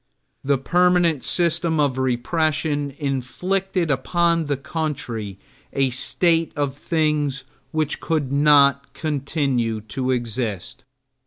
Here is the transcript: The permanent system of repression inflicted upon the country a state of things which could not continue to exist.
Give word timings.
The 0.43 0.57
permanent 0.57 1.23
system 1.23 1.79
of 1.79 1.99
repression 1.99 2.89
inflicted 2.97 3.91
upon 3.91 4.47
the 4.47 4.57
country 4.57 5.37
a 5.73 5.91
state 5.91 6.51
of 6.55 6.73
things 6.75 7.43
which 7.69 7.99
could 7.99 8.31
not 8.33 8.93
continue 8.95 9.79
to 9.81 10.09
exist. 10.09 10.85